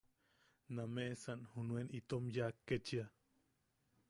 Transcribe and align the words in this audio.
Nameʼesan 0.77 1.39
junuen 1.51 1.87
itom 2.01 2.23
yaak 2.35 2.57
kechia. 2.67 3.05